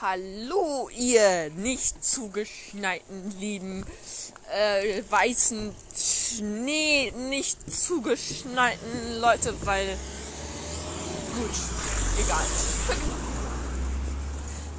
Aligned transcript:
Hallo, 0.00 0.88
ihr 0.90 1.50
nicht 1.56 2.04
zugeschneiten, 2.04 3.36
lieben 3.40 3.84
äh, 4.48 5.02
weißen 5.10 5.74
Schnee 5.92 7.10
nicht 7.10 7.58
zugeschneiten 7.68 9.18
Leute, 9.20 9.52
weil 9.66 9.88
gut, 11.34 11.50
egal. 12.24 12.44
Ver 12.86 12.94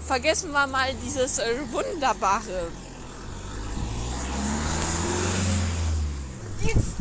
vergessen 0.08 0.52
wir 0.52 0.68
mal 0.68 0.96
dieses 1.06 1.40
äh, 1.40 1.70
wunderbare. 1.70 2.72
Jetzt 6.62 6.96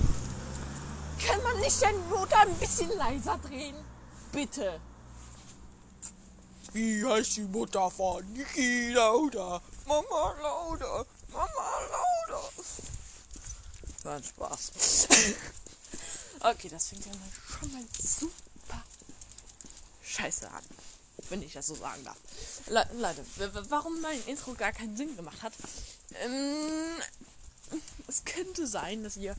kann 1.24 1.40
man 1.44 1.60
nicht 1.60 1.80
den 1.80 2.08
Motor 2.08 2.40
ein 2.40 2.54
bisschen 2.54 2.90
leiser 2.98 3.38
drehen? 3.48 3.76
Bitte. 4.32 4.80
Wie 6.72 7.04
heißt 7.04 7.36
die 7.36 7.42
Mutter 7.42 7.90
von 7.90 8.24
Niki 8.32 8.90
Lauda? 8.90 9.62
Mama 9.86 10.34
Lauda, 10.42 11.04
Mama 11.32 11.80
Lauda. 11.90 12.50
War 14.02 14.16
ein 14.16 14.24
Spaß. 14.24 14.72
okay, 16.40 16.68
das 16.68 16.88
fängt 16.88 17.06
ja 17.06 17.12
mal 17.12 17.30
schon 17.58 17.72
mal 17.72 17.84
super 18.02 18.84
scheiße 20.02 20.50
an. 20.50 20.64
Wenn 21.30 21.42
ich 21.42 21.52
das 21.52 21.66
so 21.66 21.74
sagen 21.74 22.04
darf. 22.04 22.16
Le 22.68 22.86
Leute, 22.94 23.24
warum 23.70 24.00
mein 24.00 24.22
Intro 24.26 24.54
gar 24.54 24.72
keinen 24.72 24.96
Sinn 24.96 25.16
gemacht 25.16 25.42
hat. 25.42 25.52
Ähm, 26.22 27.02
es 28.06 28.24
könnte 28.24 28.66
sein, 28.66 29.04
dass 29.04 29.16
ihr 29.16 29.36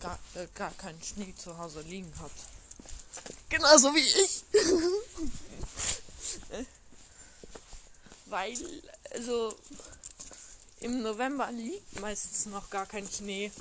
gar, 0.00 0.18
äh, 0.34 0.46
gar 0.54 0.72
keinen 0.72 1.02
Schnee 1.02 1.34
zu 1.36 1.56
Hause 1.58 1.80
liegen 1.82 2.12
habt. 2.20 2.38
Genauso 3.48 3.94
wie 3.94 4.00
ich. 4.00 4.44
Weil, 8.32 8.56
also, 9.10 9.54
im 10.80 11.02
November 11.02 11.52
liegt 11.52 12.00
meistens 12.00 12.46
noch 12.46 12.70
gar 12.70 12.86
kein 12.86 13.06
Schnee. 13.06 13.52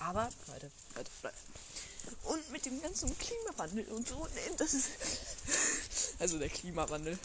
Aber, 0.00 0.30
Leute, 0.46 0.70
Leute, 0.96 1.10
Leute. 1.22 1.36
Und 2.22 2.50
mit 2.52 2.64
dem 2.64 2.80
ganzen 2.80 3.14
Klimawandel 3.18 3.84
und 3.92 4.08
so, 4.08 4.26
nee, 4.34 4.54
das 4.56 4.72
ist. 4.72 4.88
Also 6.20 6.38
der 6.38 6.48
Klimawandel. 6.48 7.18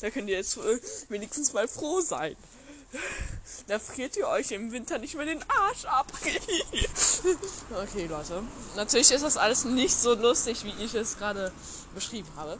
Da 0.00 0.10
könnt 0.10 0.28
ihr 0.28 0.36
jetzt 0.38 0.58
wenigstens 1.08 1.52
mal 1.52 1.68
froh 1.68 2.00
sein. 2.00 2.34
Da 3.66 3.78
friert 3.78 4.16
ihr 4.16 4.26
euch 4.26 4.50
im 4.52 4.72
Winter 4.72 4.98
nicht 4.98 5.14
mehr 5.14 5.26
den 5.26 5.42
Arsch 5.48 5.84
ab. 5.84 6.10
okay, 7.82 8.06
Leute. 8.06 8.42
Natürlich 8.76 9.10
ist 9.10 9.22
das 9.22 9.36
alles 9.36 9.64
nicht 9.64 9.94
so 9.94 10.14
lustig, 10.14 10.64
wie 10.64 10.72
ich 10.82 10.94
es 10.94 11.18
gerade 11.18 11.52
beschrieben 11.94 12.28
habe. 12.36 12.58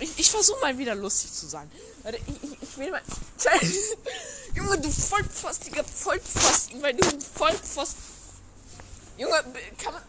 Ich, 0.00 0.18
ich 0.18 0.30
versuche 0.30 0.60
mal 0.60 0.76
wieder 0.76 0.96
lustig 0.96 1.32
zu 1.32 1.46
sein. 1.46 1.70
Warte, 2.02 2.18
ich, 2.26 2.49
ich, 2.70 2.78
will 2.78 2.90
mal. 2.90 3.02
Junge, 4.54 4.78
du 4.78 4.90
vollpfostiger 4.90 5.84
Vollpfosten, 5.84 6.82
weil 6.82 6.94
du 6.94 7.08
ein 7.08 7.20
Vollpfosten. 7.20 8.02
Junge, 9.16 9.44
kann 9.78 9.94
man. 9.94 10.02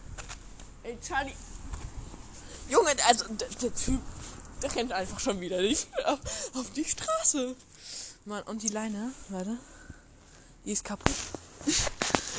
Ey, 0.82 0.98
Charlie. 1.06 1.34
Junge, 2.68 2.90
also 3.06 3.26
der, 3.28 3.48
der 3.48 3.74
Typ, 3.74 4.00
der 4.62 4.74
rennt 4.74 4.92
einfach 4.92 5.20
schon 5.20 5.40
wieder 5.40 5.60
nicht 5.60 5.86
auf, 6.04 6.18
auf 6.54 6.70
die 6.74 6.84
Straße. 6.84 7.54
Mann, 8.24 8.42
und 8.44 8.62
die 8.62 8.68
Leine, 8.68 9.12
warte. 9.28 9.58
Die 10.64 10.72
ist 10.72 10.84
kaputt. 10.84 11.14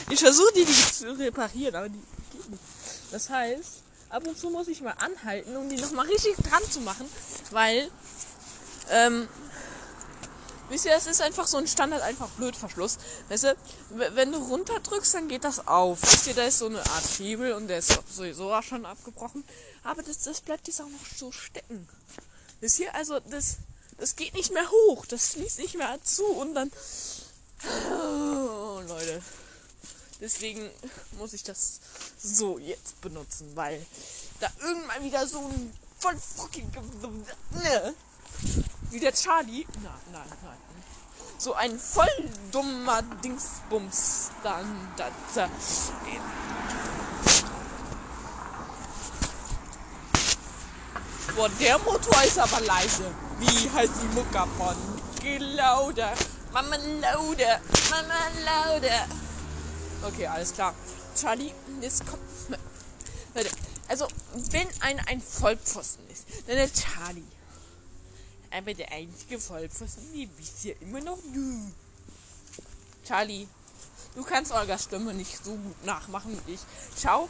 Ich 0.10 0.20
versuche 0.20 0.52
die, 0.54 0.66
die 0.66 0.74
zu 0.74 1.18
reparieren, 1.18 1.76
aber 1.76 1.88
die 1.88 2.02
geht 2.32 2.50
nicht. 2.50 2.62
Das 3.12 3.30
heißt, 3.30 3.84
ab 4.10 4.28
und 4.28 4.38
zu 4.38 4.50
muss 4.50 4.68
ich 4.68 4.82
mal 4.82 4.92
anhalten, 4.92 5.56
um 5.56 5.70
die 5.70 5.78
nochmal 5.78 6.08
richtig 6.08 6.36
dran 6.38 6.62
zu 6.70 6.82
machen, 6.82 7.10
weil, 7.52 7.90
ähm, 8.92 9.28
wisst 10.70 10.86
ihr, 10.86 10.96
es 10.96 11.08
ist 11.08 11.22
einfach 11.22 11.48
so 11.48 11.58
ein 11.58 11.68
Standard, 11.68 12.02
einfach 12.02 12.30
Blödverschluss. 12.30 12.98
Weißt 13.30 13.44
du, 13.46 13.56
wenn 13.90 14.32
du 14.32 14.38
runterdrückst, 14.40 15.14
dann 15.14 15.28
geht 15.28 15.44
das 15.44 15.68
auf. 15.68 16.02
Wisst 16.02 16.28
ihr, 16.28 16.34
da 16.34 16.44
ist 16.44 16.60
so 16.60 16.68
eine 16.68 16.80
Art 16.80 17.06
Hebel 17.18 17.54
und 17.54 17.68
der 17.68 17.80
ist 17.80 18.00
sowieso 18.10 18.54
auch 18.54 18.64
schon 18.64 18.86
abgebrochen. 18.86 19.44
Aber 19.84 20.04
das, 20.04 20.20
das 20.20 20.42
bleibt 20.42 20.68
jetzt 20.68 20.82
auch 20.82 20.90
noch 20.90 21.06
so 21.16 21.32
stecken. 21.32 21.88
Wisst 22.60 22.80
ihr, 22.80 22.94
also 22.96 23.20
das, 23.20 23.58
das 23.98 24.16
geht 24.16 24.34
nicht 24.34 24.54
mehr 24.54 24.70
hoch, 24.70 25.06
das 25.06 25.34
schließt 25.34 25.60
nicht 25.60 25.76
mehr 25.76 25.98
zu 26.04 26.26
und 26.26 26.54
dann. 26.56 26.72
Oh, 27.92 28.82
Leute. 28.88 29.22
Deswegen 30.20 30.70
muss 31.18 31.34
ich 31.34 31.44
das 31.44 31.82
so 32.18 32.58
jetzt 32.58 33.02
benutzen, 33.02 33.52
weil 33.56 33.86
da 34.40 34.50
irgendwann 34.62 35.04
wieder 35.04 35.28
so 35.28 35.40
ein 35.40 35.74
voll 36.00 36.18
fucking. 36.18 36.72
Ne? 37.52 37.94
Wie 38.94 39.00
der 39.00 39.12
Charlie. 39.12 39.66
Nein, 39.82 39.92
nein, 40.12 40.22
nein. 40.44 40.58
So 41.40 41.56
ein 41.56 41.80
voll 41.80 42.30
dummer 42.52 43.02
Dingsbums 43.24 44.30
dann. 44.44 44.88
dann 44.96 45.52
Boah, 51.36 51.50
der 51.60 51.80
Motor 51.80 52.24
ist 52.24 52.38
aber 52.38 52.62
leise. 52.62 53.12
Wie 53.40 53.68
heißt 53.72 53.94
die 54.04 54.14
Mucker 54.14 54.48
von? 54.60 54.76
Geh 55.20 55.40
lauter. 55.40 56.14
Mama 56.52 56.76
lauter. 56.76 57.62
Mama 57.90 58.30
lauter. 58.46 59.08
Okay, 60.04 60.28
alles 60.28 60.54
klar. 60.54 60.76
Charlie, 61.20 61.52
jetzt 61.82 62.06
kommt. 62.06 62.22
Leute, 63.34 63.50
also, 63.88 64.08
wenn 64.52 64.68
ein, 64.82 65.00
ein 65.08 65.20
Vollpfosten 65.20 66.08
ist, 66.12 66.28
dann 66.46 66.58
der 66.58 66.72
Charlie. 66.72 67.24
Aber 68.56 68.74
der 68.74 68.92
einzige 68.92 69.40
Vollpfosten, 69.40 70.30
bist 70.38 70.64
ja 70.64 70.74
immer 70.82 71.02
noch 71.02 71.18
du. 71.34 71.72
Charlie, 73.06 73.48
du 74.16 74.24
kannst 74.24 74.52
Olgas 74.52 74.84
Stimme 74.84 75.14
nicht 75.14 75.44
so 75.44 75.52
gut 75.52 75.86
nachmachen 75.86 76.40
wie 76.46 76.54
ich. 76.54 76.60
Schau, 77.02 77.28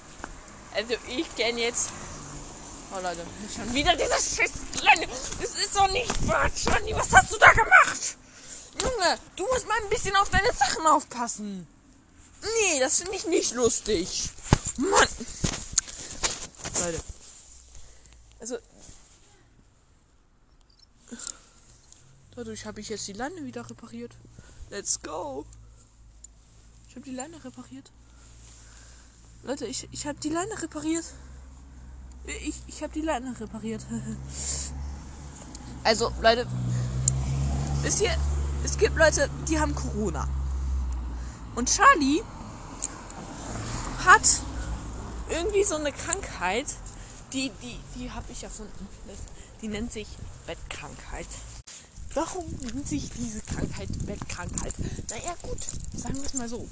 also 0.76 0.94
ich 1.08 1.36
kenne 1.36 1.62
jetzt 1.62 1.90
Oh 2.96 3.00
Leute, 3.02 3.26
schon 3.56 3.74
wieder 3.74 3.96
dieses 3.96 4.36
Schisslein. 4.36 5.10
Das 5.42 5.50
ist 5.56 5.76
doch 5.76 5.90
nicht 5.90 6.28
wahr, 6.28 6.48
Johnny. 6.64 6.96
Was 6.96 7.12
hast 7.12 7.32
du 7.34 7.40
da 7.40 7.52
gemacht? 7.52 8.18
Junge, 8.80 9.18
du 9.36 9.48
musst 9.48 9.68
mal 9.68 9.78
ein 9.82 9.90
bisschen 9.90 10.16
auf 10.16 10.30
deine 10.30 10.54
Sachen 10.54 10.86
aufpassen. 10.86 11.68
Nee, 12.42 12.80
das 12.80 13.00
finde 13.00 13.16
ich 13.16 13.26
nicht 13.26 13.54
lustig. 13.56 14.30
Mann. 14.78 15.08
Leute. 16.82 17.04
Also. 18.40 18.58
Dadurch 22.36 22.66
habe 22.66 22.82
ich 22.82 22.90
jetzt 22.90 23.08
die 23.08 23.14
Leine 23.14 23.46
wieder 23.46 23.70
repariert. 23.70 24.16
Let's 24.70 25.02
go. 25.02 25.46
Ich 26.90 26.96
habe 26.96 27.06
die 27.06 27.16
Leine 27.16 27.44
repariert. 27.44 27.92
Leute, 29.44 29.66
ich, 29.66 29.88
ich 29.92 30.08
habe 30.08 30.20
die 30.20 30.30
Leine 30.30 30.62
repariert. 30.62 31.06
Ich, 32.26 32.62
ich 32.68 32.82
habe 32.82 32.94
die 32.94 33.02
Leine 33.02 33.40
repariert. 33.40 33.86
also, 35.84 36.12
Leute, 36.22 36.48
wisst 37.82 38.02
ihr, 38.02 38.16
es 38.64 38.78
gibt 38.78 38.96
Leute, 38.96 39.30
die 39.48 39.60
haben 39.60 39.76
Corona. 39.76 40.28
Und 41.56 41.70
Charlie 41.70 42.22
hat 44.06 44.42
irgendwie 45.30 45.64
so 45.64 45.76
eine 45.76 45.92
Krankheit, 45.92 46.68
die, 47.34 47.52
die, 47.62 47.80
die 47.96 48.12
habe 48.12 48.32
ich 48.32 48.44
erfunden. 48.44 48.88
Die 49.62 49.68
nennt 49.68 49.92
sich 49.92 50.08
Bettkrankheit. 50.46 51.28
Warum 52.14 52.46
nennt 52.62 52.88
sich 52.88 53.10
diese 53.18 53.42
Krankheit 53.42 53.90
Bettkrankheit? 54.06 54.74
Naja, 55.10 55.36
gut, 55.42 55.60
sagen 55.96 56.16
wir 56.16 56.26
es 56.26 56.34
mal 56.34 56.50
so 56.50 56.68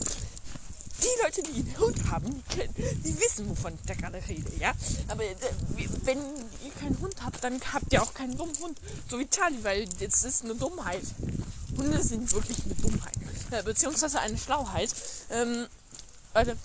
die 1.01 1.23
Leute, 1.23 1.43
die 1.43 1.61
einen 1.61 1.79
Hund 1.79 2.11
haben, 2.11 2.25
die, 2.25 2.55
kennen, 2.55 2.73
die 2.75 3.19
wissen, 3.19 3.49
wovon 3.49 3.73
ich 3.73 3.81
da 3.85 3.93
gerade 3.95 4.21
rede, 4.27 4.51
ja. 4.59 4.71
Aber 5.07 5.23
äh, 5.23 5.35
wenn 6.03 6.19
ihr 6.19 6.71
keinen 6.79 6.99
Hund 6.99 7.15
habt, 7.23 7.43
dann 7.43 7.59
habt 7.73 7.91
ihr 7.91 8.01
auch 8.01 8.13
keinen 8.13 8.37
dummen 8.37 8.57
Hund. 8.59 8.79
So 9.09 9.19
wie 9.19 9.27
Charlie, 9.27 9.63
weil 9.63 9.87
das 9.99 10.23
ist 10.23 10.43
eine 10.43 10.55
Dummheit. 10.55 11.03
Hunde 11.77 12.01
sind 12.03 12.31
wirklich 12.33 12.63
eine 12.65 12.75
Dummheit. 12.75 13.13
Äh, 13.51 13.63
beziehungsweise 13.63 14.19
eine 14.19 14.37
Schlauheit. 14.37 14.93
Ähm, 15.29 15.67
Leute, 16.35 16.57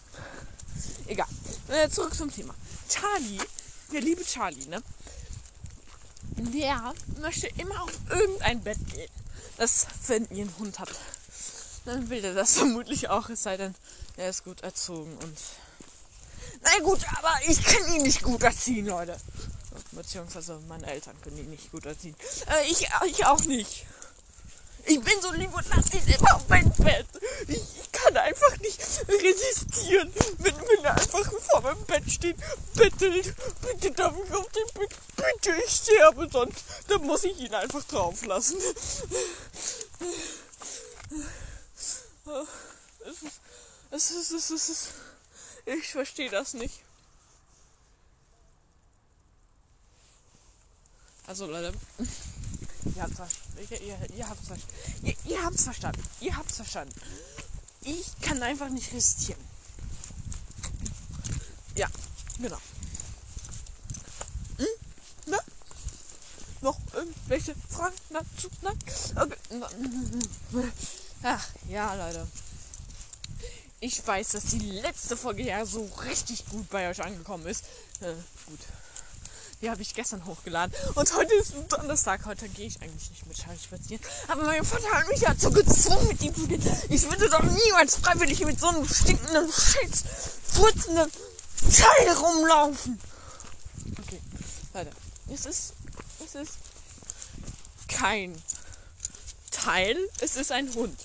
egal. 1.06 1.28
Äh, 1.68 1.88
zurück 1.88 2.14
zum 2.14 2.32
Thema. 2.32 2.54
Charlie, 2.88 3.40
der 3.92 4.00
liebe 4.00 4.24
Charlie, 4.24 4.66
ne? 4.66 4.82
Der 6.36 6.92
möchte 7.20 7.48
immer 7.56 7.82
auf 7.82 7.92
irgendein 8.10 8.60
Bett 8.62 8.78
gehen. 8.92 9.08
Das, 9.56 9.86
wenn 10.06 10.28
ihr 10.30 10.42
einen 10.42 10.58
Hund 10.58 10.78
habt, 10.78 10.94
dann 11.86 12.10
will 12.10 12.24
er 12.24 12.34
das 12.34 12.52
vermutlich 12.58 13.08
auch, 13.08 13.28
es 13.30 13.42
sei 13.42 13.56
denn, 13.56 13.74
er 14.16 14.30
ist 14.30 14.44
gut 14.44 14.60
erzogen 14.62 15.16
und. 15.22 15.38
Na 16.62 16.84
gut, 16.84 17.00
aber 17.18 17.32
ich 17.46 17.62
kann 17.62 17.94
ihn 17.94 18.02
nicht 18.02 18.22
gut 18.22 18.42
erziehen, 18.42 18.86
Leute. 18.86 19.16
Beziehungsweise 19.92 20.58
meine 20.68 20.86
Eltern 20.86 21.20
können 21.22 21.38
ihn 21.38 21.50
nicht 21.50 21.70
gut 21.70 21.86
erziehen. 21.86 22.14
Äh, 22.46 22.70
ich, 22.70 22.88
ich 23.06 23.26
auch 23.26 23.40
nicht. 23.44 23.86
Ich 24.84 25.00
bin 25.00 25.14
so 25.20 25.32
lieb 25.32 25.54
und 25.54 25.66
lass 25.74 25.92
ihn 25.92 26.06
immer 26.06 26.36
auf 26.36 26.48
mein 26.48 26.70
Bett. 26.72 27.06
Ich, 27.48 27.56
ich 27.56 27.92
kann 28.06 28.16
einfach 28.16 28.56
nicht 28.58 28.80
resistieren, 29.08 30.12
wenn, 30.38 30.56
wenn 30.56 30.84
er 30.84 30.92
einfach 30.92 31.32
vor 31.50 31.60
meinem 31.62 31.84
Bett 31.84 32.10
steht, 32.10 32.36
bettelt. 32.74 33.34
Bitte 33.62 33.90
darf 33.92 34.14
ich 34.24 34.32
auf 34.32 34.48
dem 34.50 34.66
Bett, 34.74 34.94
bitte, 35.16 35.56
ich 35.64 35.72
sterbe 35.72 36.28
sonst. 36.30 36.64
Dann 36.88 37.02
muss 37.02 37.24
ich 37.24 37.38
ihn 37.38 37.54
einfach 37.54 37.82
drauf 37.84 38.24
lassen. 38.24 38.58
Es 43.00 43.22
ist, 43.22 43.40
es 43.90 44.10
ist, 44.10 44.32
es 44.32 44.32
ist, 44.32 44.50
es 44.50 44.68
ist 44.68 44.88
ich 45.66 45.88
verstehe 45.88 46.30
das 46.30 46.54
nicht. 46.54 46.80
Also 51.26 51.46
Leute, 51.46 51.76
ihr 52.94 53.02
habt's. 53.02 53.18
Ihr, 53.70 53.80
ihr, 53.80 53.98
ihr 54.16 54.26
verstanden. 54.26 54.62
Ihr, 55.02 55.16
ihr 55.24 55.44
habt's 55.44 55.64
verstanden. 55.64 56.02
Ihr 56.20 56.36
habt's 56.36 56.56
verstanden. 56.56 56.94
Ich 57.86 58.20
kann 58.20 58.42
einfach 58.42 58.68
nicht 58.68 58.92
resistieren. 58.92 59.40
Ja, 61.76 61.86
genau. 62.36 62.58
Hm? 64.58 64.66
Na? 65.26 65.38
Noch 66.62 66.80
irgendwelche 66.92 67.54
Fragen 67.70 67.94
dazu? 68.10 68.48
Nein? 68.62 68.76
Okay. 69.14 70.70
Ach, 71.22 71.48
ja, 71.68 71.94
Leute. 71.94 72.26
Ich 73.78 74.04
weiß, 74.04 74.30
dass 74.30 74.46
die 74.46 74.58
letzte 74.58 75.16
Folge 75.16 75.44
ja 75.44 75.64
so 75.64 75.84
richtig 76.04 76.44
gut 76.46 76.68
bei 76.70 76.90
euch 76.90 77.00
angekommen 77.00 77.46
ist. 77.46 77.66
Äh, 78.00 78.14
gut. 78.46 78.60
Die 79.62 79.70
habe 79.70 79.80
ich 79.80 79.94
gestern 79.94 80.24
hochgeladen. 80.26 80.74
Und 80.94 81.14
heute 81.14 81.34
ist 81.34 81.54
Donnerstag. 81.68 82.26
Heute 82.26 82.48
gehe 82.48 82.66
ich 82.66 82.80
eigentlich 82.82 83.10
nicht 83.10 83.26
mit 83.26 83.38
Charlie 83.38 83.58
spazieren. 83.58 84.02
Aber 84.28 84.44
mein 84.44 84.64
Vater 84.64 84.90
hat 84.92 85.08
mich 85.08 85.20
dazu 85.20 85.50
gezwungen, 85.50 86.08
mit 86.08 86.22
ihm 86.22 86.34
zu 86.34 86.46
gehen. 86.46 86.62
Ich 86.90 87.10
würde 87.10 87.30
doch 87.30 87.42
niemals 87.42 87.96
freiwillig 87.96 88.44
mit 88.44 88.60
so 88.60 88.68
einem 88.68 88.86
stinkenden, 88.86 89.50
scheiß, 89.50 90.04
furzenden 90.44 91.10
Teil 91.72 92.12
rumlaufen. 92.12 93.00
Okay, 93.98 94.20
Leute. 94.74 94.90
Es 95.32 95.46
ist, 95.46 95.72
es 96.24 96.34
ist 96.34 96.52
kein 97.88 98.40
Teil. 99.50 99.96
Es 100.20 100.36
ist 100.36 100.52
ein 100.52 100.72
Hund. 100.74 100.98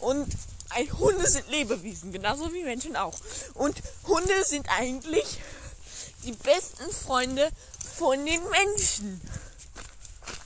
Und 0.00 0.28
ein, 0.68 0.92
Hunde 0.98 1.28
sind 1.28 1.48
Lebewesen, 1.48 2.12
genauso 2.12 2.52
wie 2.52 2.64
Menschen 2.64 2.96
auch. 2.96 3.14
Und 3.54 3.82
Hunde 4.06 4.44
sind 4.44 4.68
eigentlich 4.68 5.38
die 6.24 6.32
besten 6.32 6.90
Freunde 6.90 7.50
von 7.96 8.24
den 8.24 8.42
Menschen. 8.50 9.20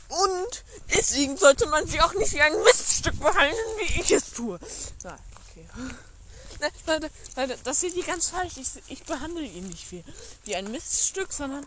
Und 0.09 0.65
deswegen 0.95 1.37
sollte 1.37 1.67
man 1.67 1.87
sie 1.87 2.01
auch 2.01 2.15
nicht 2.15 2.33
wie 2.33 2.41
ein 2.41 2.63
Miststück 2.63 3.19
behandeln, 3.21 3.77
wie 3.79 4.01
ich 4.01 4.11
es 4.11 4.33
tue. 4.33 4.59
Na, 5.05 5.19
okay. 5.51 5.67
Leute, 6.87 7.11
Leute, 7.37 7.59
das 7.63 7.81
seht 7.81 7.95
ihr 7.95 8.05
ganz 8.05 8.31
falsch. 8.31 8.57
Ich, 8.57 8.69
ich 8.89 9.05
behandle 9.05 9.45
ihn 9.45 9.69
nicht 9.69 9.91
wie, 9.93 10.03
wie 10.45 10.57
ein 10.57 10.71
Miststück, 10.71 11.33
sondern 11.33 11.65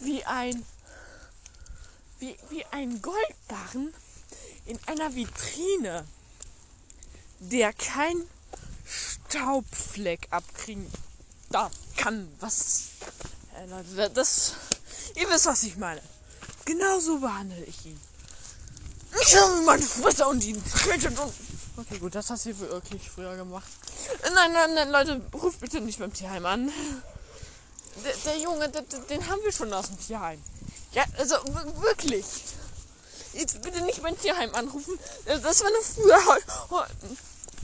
wie 0.00 0.24
ein 0.24 0.64
wie, 2.18 2.36
wie 2.50 2.64
ein 2.66 3.02
Goldbarren 3.02 3.92
in 4.66 4.78
einer 4.86 5.14
Vitrine, 5.14 6.06
der 7.38 7.72
kein 7.72 8.28
Staubfleck 8.86 10.28
abkriegen 10.30 10.90
darf, 11.50 11.72
kann. 11.96 12.32
Was 12.40 12.93
äh, 13.56 13.66
Leute, 13.66 14.10
das. 14.14 14.52
Ihr 15.14 15.28
wisst, 15.30 15.46
was 15.46 15.62
ich 15.62 15.76
meine. 15.76 16.00
Genauso 16.64 17.18
behandle 17.18 17.64
ich 17.64 17.86
ihn. 17.86 18.00
Ich 19.20 19.36
habe 19.36 19.62
meine 19.62 19.82
Schwester 19.82 20.28
und 20.28 20.42
ihn 20.44 20.56
und. 20.56 21.32
Okay, 21.76 21.98
gut, 21.98 22.14
das 22.14 22.30
hast 22.30 22.46
du 22.46 22.58
wirklich 22.58 23.10
früher 23.10 23.36
gemacht. 23.36 23.68
Nein, 24.34 24.52
nein, 24.52 24.74
nein, 24.74 24.90
Leute, 24.90 25.20
ruft 25.32 25.60
bitte 25.60 25.80
nicht 25.80 25.98
beim 25.98 26.12
Tierheim 26.12 26.46
an. 26.46 26.72
Der, 28.04 28.14
der 28.24 28.38
Junge, 28.38 28.68
der, 28.68 28.82
den 28.82 29.28
haben 29.28 29.40
wir 29.42 29.52
schon 29.52 29.72
aus 29.72 29.86
dem 29.86 29.98
Tierheim. 29.98 30.42
Ja, 30.92 31.04
also 31.18 31.36
wirklich. 31.80 32.24
Jetzt 33.32 33.60
bitte 33.62 33.80
nicht 33.82 34.02
beim 34.02 34.18
Tierheim 34.18 34.54
anrufen. 34.54 34.98
Das 35.26 35.62
war 35.62 35.70
nur 35.70 35.82
früher. 35.82 36.86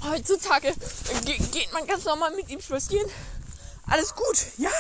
Heutzutage 0.02 0.74
geht 1.52 1.72
man 1.72 1.86
ganz 1.86 2.04
normal 2.04 2.34
mit 2.34 2.48
ihm 2.48 2.60
spazieren. 2.60 3.08
Alles 3.86 4.14
gut, 4.14 4.46
ja? 4.58 4.70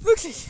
Wirklich. 0.00 0.48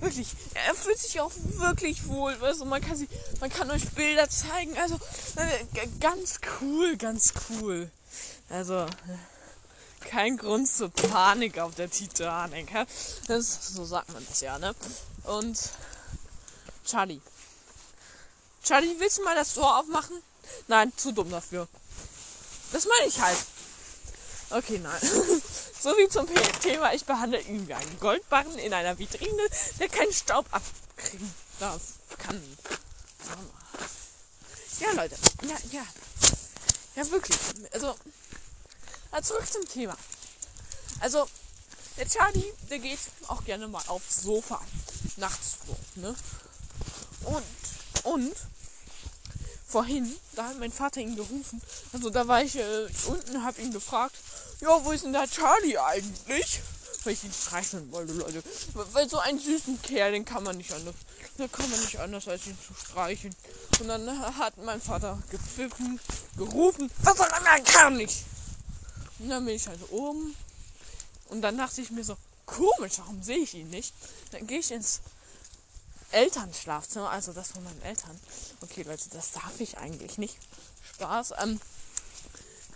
Wirklich. 0.00 0.28
Er 0.54 0.74
fühlt 0.74 0.98
sich 0.98 1.20
auch 1.20 1.30
wirklich 1.58 2.08
wohl. 2.08 2.34
Also 2.42 2.64
man 2.64 2.80
kann 2.80 2.96
sie, 2.96 3.08
man 3.40 3.50
kann 3.50 3.70
euch 3.70 3.88
Bilder 3.90 4.28
zeigen. 4.28 4.76
Also 4.78 4.96
äh, 5.36 5.86
ganz 6.00 6.40
cool, 6.60 6.96
ganz 6.96 7.32
cool. 7.48 7.90
Also 8.48 8.86
kein 10.08 10.36
Grund 10.36 10.68
zur 10.68 10.90
Panik 10.90 11.58
auf 11.58 11.74
der 11.74 11.88
Titanic. 11.88 12.68
Das, 13.28 13.74
so 13.74 13.84
sagt 13.84 14.12
man 14.12 14.26
das 14.28 14.40
ja, 14.40 14.58
ne? 14.58 14.74
Und 15.24 15.58
Charlie. 16.84 17.20
Charlie, 18.62 18.94
willst 18.98 19.18
du 19.18 19.24
mal 19.24 19.34
das 19.34 19.54
Tor 19.54 19.78
aufmachen? 19.78 20.16
Nein, 20.68 20.92
zu 20.96 21.12
dumm 21.12 21.30
dafür. 21.30 21.68
Das 22.72 22.86
meine 22.86 23.08
ich 23.08 23.20
halt. 23.20 23.38
Okay, 24.50 24.78
nein. 24.78 25.00
so 25.82 25.90
wie 25.98 26.08
zum 26.08 26.28
Thema, 26.60 26.94
ich 26.94 27.04
behandle 27.04 27.40
ihn 27.40 27.66
wie 27.66 27.74
einen 27.74 27.98
Goldbarren 27.98 28.56
in 28.58 28.72
einer 28.72 28.98
Vitrine, 28.98 29.42
der 29.80 29.88
keinen 29.88 30.12
Staub 30.12 30.46
abkriegen 30.52 31.34
darf, 31.58 31.80
kann. 32.18 32.40
Ja, 34.78 34.92
Leute. 34.92 35.16
Ja, 35.42 35.56
ja. 35.72 35.86
Ja, 36.94 37.10
wirklich. 37.10 37.36
Also, 37.72 37.94
zurück 39.22 39.50
zum 39.50 39.66
Thema. 39.68 39.96
Also, 41.00 41.26
der 41.96 42.08
Charlie, 42.08 42.52
der 42.70 42.78
geht 42.78 42.98
auch 43.28 43.44
gerne 43.44 43.66
mal 43.68 43.82
aufs 43.88 44.22
Sofa. 44.22 44.60
Nachts 45.16 45.58
ne? 45.96 46.14
Und, 47.24 47.44
und, 48.04 48.36
vorhin, 49.72 50.14
da 50.36 50.48
hat 50.48 50.58
mein 50.58 50.70
Vater 50.70 51.00
ihn 51.00 51.16
gerufen. 51.16 51.60
Also 51.92 52.10
da 52.10 52.28
war 52.28 52.42
ich 52.42 52.56
äh, 52.56 52.86
unten, 53.06 53.42
hab 53.42 53.58
ihn 53.58 53.72
gefragt, 53.72 54.14
ja, 54.60 54.84
wo 54.84 54.92
ist 54.92 55.04
denn 55.04 55.14
der 55.14 55.28
Charlie 55.28 55.78
eigentlich? 55.78 56.60
Weil 57.04 57.14
ich 57.14 57.24
ihn 57.24 57.32
streicheln 57.32 57.90
wollte, 57.90 58.12
Leute. 58.12 58.42
Weil 58.74 59.08
so 59.08 59.18
einen 59.18 59.40
süßen 59.40 59.80
Kerl, 59.82 60.12
den 60.12 60.24
kann 60.24 60.44
man 60.44 60.56
nicht 60.58 60.72
anders. 60.72 60.94
Den 61.38 61.50
kann 61.50 61.68
man 61.68 61.80
nicht 61.80 61.98
anders, 61.98 62.28
als 62.28 62.46
ihn 62.46 62.56
zu 62.64 62.74
streicheln. 62.74 63.34
Und 63.80 63.88
dann 63.88 64.06
hat 64.38 64.56
mein 64.58 64.80
Vater 64.80 65.20
gepfiffen, 65.30 65.98
gerufen, 66.36 66.90
was 67.02 67.16
soll 67.16 67.26
er 67.26 67.60
kann 67.60 67.96
nicht. 67.96 68.24
Und 69.18 69.30
dann 69.30 69.44
bin 69.44 69.56
ich 69.56 69.66
halt 69.66 69.80
oben. 69.90 70.36
Und 71.28 71.40
dann 71.40 71.56
dachte 71.56 71.80
ich 71.80 71.90
mir 71.90 72.04
so, 72.04 72.16
komisch, 72.44 72.98
warum 72.98 73.22
sehe 73.22 73.38
ich 73.38 73.54
ihn 73.54 73.70
nicht? 73.70 73.94
Dann 74.30 74.46
gehe 74.46 74.58
ich 74.58 74.70
ins 74.70 75.00
Elternschlafzimmer, 76.12 77.10
also 77.10 77.32
das 77.32 77.52
von 77.52 77.64
meinen 77.64 77.82
Eltern. 77.82 78.18
Okay, 78.60 78.82
Leute, 78.82 79.08
das 79.10 79.32
darf 79.32 79.58
ich 79.58 79.78
eigentlich 79.78 80.18
nicht. 80.18 80.36
Spaß. 80.94 81.34
Ähm, 81.42 81.60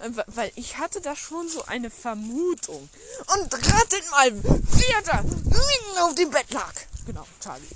ähm 0.01 0.23
weil 0.27 0.53
ich 0.57 0.79
hatte 0.79 1.01
da 1.01 1.15
schon 1.15 1.49
so 1.49 1.65
eine 1.65 1.91
Vermutung. 1.91 2.89
Und 3.35 3.55
ratet 3.55 4.11
mal, 4.11 4.33
wer 4.43 5.03
da 5.03 5.23
mitten 5.23 5.99
auf 6.01 6.15
dem 6.15 6.31
Bett 6.31 6.51
lag. 6.51 6.75
Genau, 7.07 7.27
Charlie. 7.41 7.67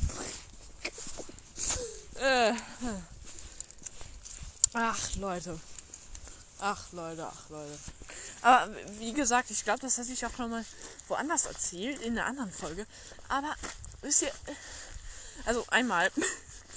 Äh, 2.21 2.53
ach, 4.75 5.17
Leute. 5.17 5.59
Ach, 6.59 6.93
Leute, 6.93 7.27
ach, 7.27 7.49
Leute. 7.49 7.79
Aber 8.43 8.71
wie 8.99 9.15
gesagt, 9.15 9.51
ich 9.51 9.65
glaube, 9.65 9.81
das 9.81 9.97
hätte 9.97 10.13
ich 10.13 10.27
auch 10.27 10.37
nochmal 10.37 10.65
woanders 11.09 11.47
erzählt, 11.47 12.03
in 12.03 12.19
einer 12.19 12.27
anderen 12.27 12.53
Folge. 12.53 12.87
Aber, 13.29 13.55
wisst 14.03 14.23
ihr, 14.23 14.33
also 15.45 15.65
einmal, 15.69 16.11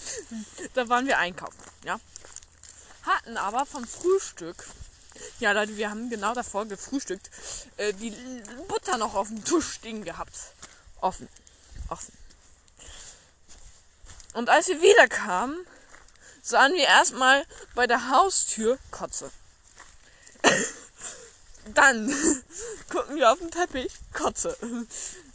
da 0.73 0.89
waren 0.89 1.07
wir 1.07 1.17
einkaufen, 1.17 1.57
ja. 1.83 1.99
Hatten 3.03 3.37
aber 3.37 3.65
vom 3.65 3.85
Frühstück, 3.85 4.65
ja 5.39 5.51
Leute, 5.51 5.75
wir 5.77 5.89
haben 5.89 6.09
genau 6.09 6.33
davor 6.33 6.65
gefrühstückt, 6.65 7.29
äh, 7.77 7.93
die 7.93 8.11
Butter 8.67 8.97
noch 8.97 9.15
auf 9.15 9.27
dem 9.27 9.43
Tisch 9.43 9.73
stehen 9.73 10.03
gehabt. 10.03 10.35
Offen. 11.01 11.27
Offen. 11.89 12.13
Und 14.33 14.49
als 14.49 14.67
wir 14.67 14.81
wieder 14.81 15.07
kamen, 15.07 15.65
sahen 16.41 16.73
wir 16.73 16.85
erstmal 16.85 17.45
bei 17.75 17.87
der 17.87 18.09
Haustür 18.09 18.79
Kotze. 18.91 19.31
Dann 21.73 22.07
gucken 22.89 23.15
wir 23.15 23.31
auf 23.31 23.39
den 23.39 23.51
Teppich, 23.51 23.91
Kotze. 24.13 24.57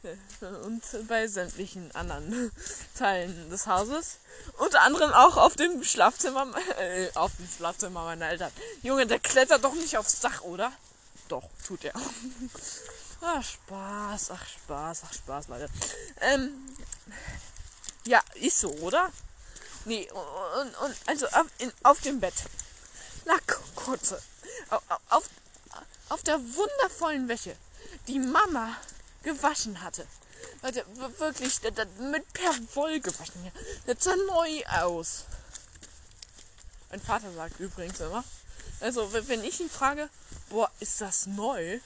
Und 0.65 0.83
bei 1.09 1.27
sämtlichen 1.27 1.95
anderen 1.95 2.53
Teilen 2.99 3.51
des 3.51 3.67
Hauses. 3.67 4.19
Unter 4.59 4.83
anderem 4.83 5.13
auch 5.13 5.37
auf 5.37 5.57
dem 5.57 5.83
Schlafzimmer, 5.83 6.47
äh, 6.79 7.09
auf 7.15 7.33
dem 7.37 7.49
Schlafzimmer 7.49 8.05
meiner 8.05 8.29
Eltern. 8.29 8.53
Junge, 8.83 9.07
der 9.07 9.19
klettert 9.19 9.65
doch 9.65 9.75
nicht 9.75 9.97
aufs 9.97 10.21
Dach, 10.21 10.43
oder? 10.43 10.73
Doch, 11.29 11.45
tut 11.67 11.85
er. 11.85 11.93
Ach, 13.21 13.43
Spaß, 13.43 14.31
ach, 14.31 14.47
Spaß, 14.47 15.03
ach, 15.05 15.13
Spaß, 15.13 15.49
Leute. 15.49 15.69
Ähm, 16.21 16.51
ja, 18.07 18.23
ist 18.35 18.61
so, 18.61 18.71
oder? 18.77 19.11
Nee, 19.85 20.09
und, 20.11 20.75
und 20.83 20.97
also 21.07 21.27
auf, 21.27 21.47
in, 21.59 21.73
auf 21.83 22.01
dem 22.01 22.21
Bett. 22.21 22.35
Na, 23.27 23.37
Kotze. 23.75 24.23
Auf, 24.71 24.83
auf, 25.11 25.25
auf 26.09 26.23
der 26.23 26.39
wundervollen 26.39 27.29
Wäsche, 27.29 27.57
die 28.07 28.19
Mama 28.19 28.77
gewaschen 29.29 29.83
hatte. 29.83 30.07
Leute, 30.63 30.85
wirklich, 31.19 31.61
das, 31.61 31.75
das, 31.75 31.87
mit 31.99 32.33
Perwoll 32.33 33.01
gewaschen. 33.01 33.45
Ja. 33.45 33.53
Das 33.87 34.05
sah 34.05 34.17
neu 34.17 34.65
aus. 34.67 35.25
Mein 36.91 37.01
Vater 37.01 37.33
sagt 37.33 37.61
übrigens 37.61 38.01
immer. 38.01 38.25
Also, 38.81 39.13
wenn 39.13 39.45
ich 39.45 39.61
ihn 39.61 39.71
frage, 39.71 40.09
boah, 40.49 40.71
ist 40.81 41.01
das 41.01 41.27
neu? 41.27 41.81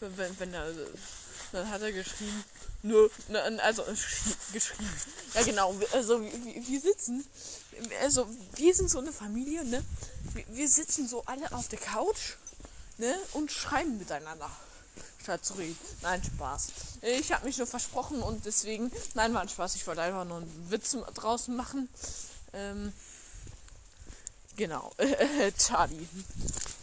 Wenn, 0.00 0.38
wenn 0.38 0.54
er, 0.54 0.72
dann 1.52 1.70
hat 1.70 1.82
er 1.82 1.92
geschrieben, 1.92 2.44
nö, 2.82 3.08
ne, 3.28 3.62
also 3.62 3.84
geschrieben. 4.52 4.90
Ja, 5.34 5.42
genau, 5.42 5.74
also 5.92 6.20
wir, 6.20 6.32
wir 6.32 6.80
sitzen, 6.80 7.26
also 8.02 8.28
wir 8.56 8.74
sind 8.74 8.90
so 8.90 8.98
eine 8.98 9.12
Familie, 9.12 9.64
ne? 9.64 9.84
Wir, 10.34 10.44
wir 10.48 10.68
sitzen 10.68 11.08
so 11.08 11.24
alle 11.24 11.50
auf 11.52 11.68
der 11.68 11.78
Couch, 11.78 12.34
ne? 12.98 13.18
Und 13.32 13.50
schreiben 13.50 13.98
miteinander 13.98 14.50
reden. 15.56 15.78
Nein, 16.02 16.22
Spaß. 16.22 16.68
Ich 17.02 17.32
habe 17.32 17.44
mich 17.46 17.58
nur 17.58 17.66
versprochen 17.66 18.22
und 18.22 18.44
deswegen. 18.44 18.90
Nein, 19.14 19.34
war 19.34 19.42
ein 19.42 19.48
Spaß. 19.48 19.74
Ich 19.76 19.86
wollte 19.86 20.02
einfach 20.02 20.24
nur 20.24 20.38
einen 20.38 20.70
Witz 20.70 20.96
draußen 21.14 21.54
machen. 21.54 21.88
Ähm, 22.52 22.92
genau. 24.56 24.92
Charlie. 25.58 26.08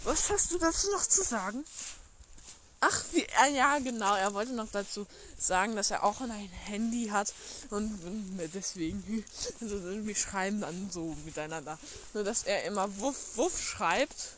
Was 0.03 0.29
hast 0.29 0.51
du 0.51 0.57
dazu 0.57 0.91
noch 0.91 1.05
zu 1.05 1.24
sagen? 1.24 1.63
Ach, 2.83 3.03
wie, 3.12 3.21
äh, 3.21 3.55
ja, 3.55 3.77
genau. 3.77 4.15
Er 4.15 4.33
wollte 4.33 4.53
noch 4.53 4.69
dazu 4.71 5.05
sagen, 5.38 5.75
dass 5.75 5.91
er 5.91 6.03
auch 6.03 6.19
ein 6.19 6.31
Handy 6.31 7.10
hat 7.10 7.31
und 7.69 8.00
deswegen, 8.55 9.24
also 9.62 10.05
wir 10.05 10.15
schreiben 10.15 10.62
dann 10.62 10.89
so 10.91 11.15
miteinander. 11.24 11.77
Nur, 12.15 12.24
dass 12.24 12.43
er 12.43 12.63
immer 12.63 13.00
Wuff, 13.00 13.38
Wuff 13.38 13.62
schreibt 13.62 14.31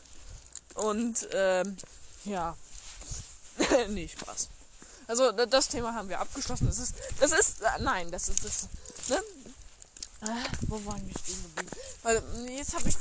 und, 0.74 1.26
ähm, 1.32 1.76
ja, 2.26 2.54
nee, 3.88 4.08
Spaß. 4.08 4.48
Also 5.06 5.32
das 5.32 5.68
Thema 5.68 5.94
haben 5.94 6.08
wir 6.08 6.20
abgeschlossen. 6.20 6.66
Das 6.66 6.78
ist, 6.78 6.94
das 7.20 7.32
ist, 7.32 7.60
äh, 7.60 7.82
nein, 7.82 8.10
das 8.10 8.28
ist 8.28 8.44
das. 8.44 8.68
Ne? 9.08 9.16
Äh, 10.22 10.28
wo 10.68 10.82
waren 10.86 11.06
wir 11.06 11.14
stehen 11.18 11.42
geblieben? 11.42 11.70
Weil 12.02 12.22
jetzt 12.48 12.74
habe 12.74 12.88
ich 12.88 12.96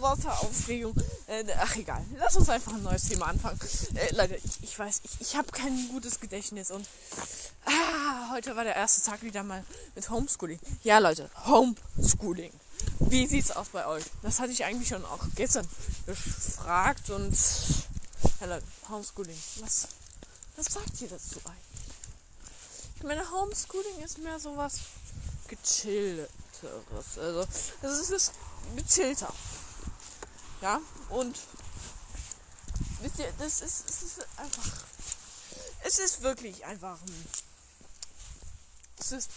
lauter 0.00 0.40
Aufregung. 0.40 0.94
Äh, 1.26 1.44
ach 1.58 1.74
egal, 1.76 2.04
lass 2.16 2.36
uns 2.36 2.48
einfach 2.48 2.72
ein 2.72 2.82
neues 2.82 3.08
Thema 3.08 3.26
anfangen. 3.26 3.58
Äh, 3.94 4.14
Leute, 4.14 4.36
ich, 4.36 4.62
ich 4.62 4.78
weiß, 4.78 5.00
ich, 5.02 5.20
ich 5.20 5.36
habe 5.36 5.50
kein 5.50 5.88
gutes 5.88 6.20
Gedächtnis 6.20 6.70
und 6.70 6.86
ah, 7.64 8.30
heute 8.32 8.54
war 8.54 8.62
der 8.62 8.76
erste 8.76 9.02
Tag 9.02 9.22
wieder 9.22 9.42
mal 9.42 9.64
mit 9.96 10.08
Homeschooling. 10.08 10.60
Ja, 10.84 10.98
Leute, 10.98 11.28
Homeschooling. 11.46 12.52
Wie 13.00 13.26
sieht's 13.26 13.50
aus 13.50 13.68
bei 13.70 13.86
euch? 13.86 14.04
Das 14.22 14.38
hatte 14.38 14.52
ich 14.52 14.64
eigentlich 14.64 14.88
schon 14.88 15.04
auch 15.04 15.24
gestern 15.34 15.66
gefragt 16.06 17.10
und 17.10 17.36
Leute, 18.46 18.64
Homeschooling. 18.88 19.36
Was, 19.56 19.88
was 20.56 20.66
sagt 20.66 21.00
ihr 21.00 21.08
dazu 21.08 21.40
eigentlich? 21.44 21.88
Ich 22.96 23.02
meine, 23.02 23.28
Homeschooling 23.32 23.98
ist 24.04 24.18
mehr 24.18 24.38
so 24.38 24.56
was 24.56 24.78
gechillteres. 25.48 26.28
Also, 27.18 27.46
es 27.82 28.10
ist 28.10 28.32
gechillter. 28.76 29.34
Ja, 30.62 30.80
und 31.10 31.36
wisst 33.00 33.18
ihr, 33.18 33.32
das 33.38 33.60
ist, 33.60 33.90
es 33.90 34.02
ist 34.02 34.26
einfach. 34.36 34.84
Es 35.82 35.98
ist 35.98 36.22
wirklich 36.22 36.64
einfach. 36.64 36.98
Es 38.98 39.12
ist. 39.12 39.30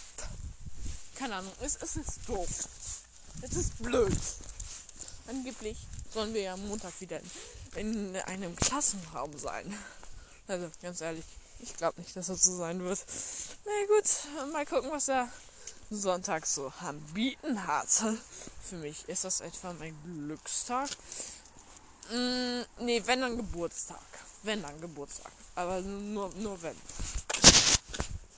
Keine 1.15 1.37
Ahnung, 1.37 1.53
es, 1.59 1.75
es 1.75 1.95
ist 1.95 2.19
doof. 2.27 2.67
Es 3.41 3.55
ist 3.55 3.81
blöd. 3.81 4.17
Angeblich 5.27 5.77
sollen 6.13 6.33
wir 6.33 6.41
ja 6.41 6.57
Montag 6.57 6.93
wieder 6.99 7.19
in, 7.75 8.15
in 8.15 8.21
einem 8.21 8.55
Klassenraum 8.55 9.37
sein. 9.37 9.77
Also, 10.47 10.69
ganz 10.81 11.01
ehrlich, 11.01 11.25
ich 11.59 11.77
glaube 11.77 12.01
nicht, 12.01 12.15
dass 12.15 12.27
das 12.27 12.43
so 12.43 12.57
sein 12.57 12.83
wird. 12.83 12.99
Na 13.65 13.71
gut, 13.87 14.51
mal 14.51 14.65
gucken, 14.65 14.91
was 14.91 15.07
er 15.07 15.29
Sonntag 15.89 16.45
so 16.45 16.71
am 16.81 16.99
Bieten 17.13 17.67
hat. 17.67 17.89
Für 18.67 18.75
mich 18.77 19.07
ist 19.09 19.23
das 19.23 19.41
etwa 19.41 19.73
mein 19.73 19.95
Glückstag. 20.03 20.89
Mm, 22.09 22.61
nee, 22.79 23.01
wenn 23.05 23.21
dann 23.21 23.37
Geburtstag. 23.37 23.99
Wenn 24.43 24.61
dann 24.61 24.79
Geburtstag. 24.81 25.31
Aber 25.55 25.81
nur, 25.81 26.33
nur 26.35 26.61
wenn. 26.61 26.75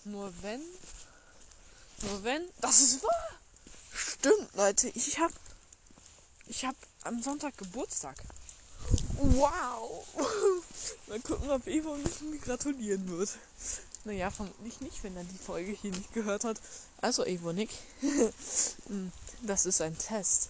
Nur 0.06 0.34
wenn. 0.42 0.62
Nur 2.02 2.24
wenn. 2.24 2.50
Das 2.60 2.82
ist 2.82 3.04
wahr. 3.04 3.30
Stimmt, 3.94 4.54
Leute. 4.56 4.90
Ich 4.90 5.20
hab. 5.20 5.32
Ich 6.48 6.66
hab 6.66 6.75
am 7.04 7.22
Sonntag 7.22 7.58
Geburtstag. 7.58 8.16
Wow! 9.17 10.05
Mal 11.08 11.20
gucken, 11.20 11.50
ob 11.51 11.67
Eva 11.67 11.96
mir 12.29 12.39
gratulieren 12.39 13.08
wird. 13.17 13.29
Naja, 14.05 14.29
vermutlich 14.32 14.82
nicht, 14.82 15.03
wenn 15.03 15.15
er 15.15 15.24
die 15.24 15.38
Folge 15.38 15.72
hier 15.72 15.91
nicht 15.91 16.13
gehört 16.13 16.43
hat. 16.43 16.60
Also, 17.01 17.25
Evonik, 17.25 17.70
hm, 18.88 19.12
das 19.43 19.65
ist 19.65 19.82
ein 19.82 19.98
Test. 19.98 20.50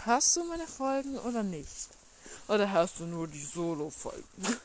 Hast 0.00 0.36
du 0.36 0.44
meine 0.44 0.66
Folgen 0.66 1.18
oder 1.18 1.42
nicht? 1.42 1.88
Oder 2.48 2.70
hast 2.70 3.00
du 3.00 3.04
nur 3.04 3.28
die 3.28 3.44
Solo-Folgen? 3.44 4.24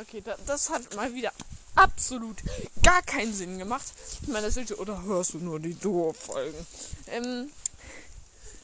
Okay, 0.00 0.20
da, 0.20 0.36
das 0.46 0.70
hat 0.70 0.94
mal 0.94 1.12
wieder 1.12 1.32
absolut 1.74 2.36
gar 2.84 3.02
keinen 3.02 3.34
Sinn 3.34 3.58
gemacht. 3.58 3.84
Ich 4.22 4.28
meine, 4.28 4.46
das 4.46 4.56
ist, 4.56 4.78
oder 4.78 5.02
hörst 5.02 5.34
du 5.34 5.38
nur 5.38 5.58
die 5.58 5.74
Duo-Folgen? 5.74 6.66
Ähm, 7.08 7.50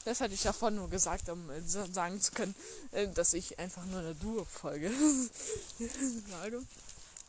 das 0.05 0.21
hatte 0.21 0.33
ich 0.33 0.43
davon 0.43 0.75
nur 0.75 0.89
gesagt, 0.89 1.29
um 1.29 1.49
äh, 1.49 1.61
sagen 1.91 2.21
zu 2.21 2.31
können, 2.31 2.55
äh, 2.91 3.07
dass 3.07 3.33
ich 3.33 3.59
einfach 3.59 3.83
nur 3.85 3.99
eine 3.99 4.15
Duo-Folge 4.15 4.91
sage. 6.31 6.61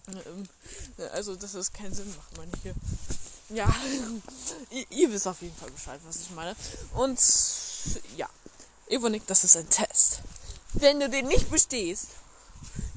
Ähm, 0.09 0.49
also, 1.13 1.35
dass 1.35 1.55
es 1.55 1.73
keinen 1.73 1.95
Sinn 1.95 2.15
macht, 2.17 2.37
meine 2.37 2.53
ich 2.55 2.63
hier. 2.63 2.75
Ja, 3.49 3.75
ihr, 4.71 4.85
ihr, 4.91 5.13
wisst 5.13 5.27
auf 5.27 5.41
jeden 5.41 5.57
Fall 5.57 5.71
Bescheid, 5.71 6.01
was 6.07 6.17
ich 6.17 6.31
meine. 6.31 6.55
Und 6.95 7.19
ja, 8.17 8.29
Evonik, 8.89 9.27
das 9.27 9.45
ist 9.45 9.57
ein 9.57 9.69
Test. 9.71 10.21
Wenn 10.75 11.01
du 11.01 11.09
den 11.09 11.27
nicht 11.27 11.51
bestehst, 11.51 12.09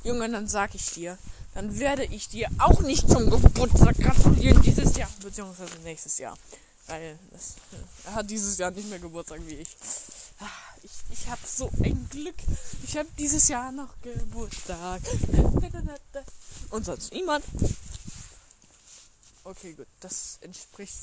Junge, 0.03 0.29
dann 0.29 0.47
sag 0.47 0.75
ich 0.75 0.91
dir, 0.91 1.17
dann 1.53 1.79
werde 1.79 2.03
ich 2.05 2.29
dir 2.29 2.49
auch 2.59 2.81
nicht 2.81 3.09
zum 3.09 3.29
Geburtstag 3.29 3.97
gratulieren 3.97 4.61
dieses 4.61 4.95
Jahr, 4.97 5.09
beziehungsweise 5.21 5.77
nächstes 5.83 6.17
Jahr. 6.17 6.37
Weil 6.89 7.19
das, 7.29 7.53
er 8.03 8.15
hat 8.15 8.29
dieses 8.31 8.57
Jahr 8.57 8.71
nicht 8.71 8.89
mehr 8.89 8.97
Geburtstag 8.97 9.41
wie 9.45 9.55
ich. 9.55 9.77
Ah, 10.39 10.47
ich, 10.81 10.91
ich 11.11 11.27
habe 11.27 11.41
so 11.45 11.69
ein 11.83 12.07
Glück. 12.09 12.35
Ich 12.83 12.97
habe 12.97 13.07
dieses 13.17 13.47
Jahr 13.47 13.71
noch 13.71 13.93
Geburtstag. 14.01 14.99
Und 16.71 16.85
sonst 16.85 17.13
niemand. 17.13 17.45
Okay, 19.43 19.73
gut. 19.73 19.85
Das 19.99 20.39
entspricht 20.41 20.95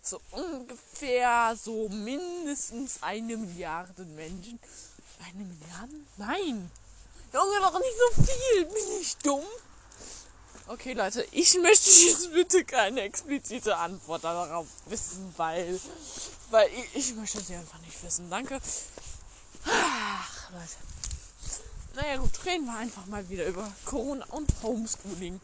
so 0.00 0.20
ungefähr 0.30 1.56
so 1.60 1.88
mindestens 1.88 3.02
eine 3.02 3.36
Milliarde 3.36 4.04
Menschen. 4.04 4.60
Eine 5.24 5.44
Milliarde? 5.44 5.94
Nein! 6.18 6.70
Junge, 7.32 7.58
doch 7.60 7.78
nicht 7.80 7.98
so 7.98 8.22
viel. 8.22 8.64
Bin 8.66 9.00
ich 9.00 9.16
dumm? 9.16 9.44
Okay, 10.68 10.92
Leute, 10.92 11.26
ich 11.32 11.58
möchte 11.58 11.90
jetzt 11.90 12.32
bitte 12.32 12.64
keine 12.64 13.00
explizite 13.02 13.76
Antwort 13.76 14.22
darauf 14.24 14.66
wissen, 14.86 15.34
weil, 15.36 15.78
weil 16.50 16.70
ich, 16.70 16.86
ich 16.94 17.14
möchte 17.16 17.40
sie 17.40 17.56
einfach 17.56 17.80
nicht 17.80 18.00
wissen. 18.02 18.30
Danke. 18.30 18.58
Ach, 19.66 20.50
Leute. 20.50 20.76
Naja, 21.94 22.16
gut, 22.18 22.30
reden 22.46 22.66
wir 22.66 22.76
einfach 22.76 23.06
mal 23.06 23.28
wieder 23.28 23.44
über 23.46 23.72
Corona 23.84 24.24
und 24.30 24.48
Homeschooling. 24.62 25.40